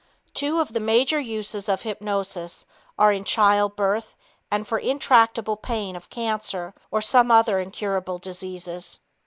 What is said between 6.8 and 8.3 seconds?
or some other incurable